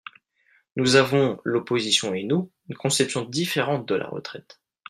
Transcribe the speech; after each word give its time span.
Nous 0.77 0.95
avons, 0.95 1.39
l’opposition 1.43 2.15
et 2.15 2.23
nous, 2.23 2.51
une 2.69 2.75
conception 2.75 3.23
différente 3.23 3.87
de 3.87 3.93
la 3.93 4.07
retraite. 4.07 4.59